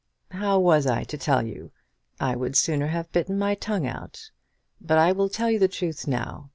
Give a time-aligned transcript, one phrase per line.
[0.31, 1.69] "How was I to tell you?
[2.19, 4.31] I would sooner have bitten my tongue out.
[4.81, 6.49] But I will tell you the truth now.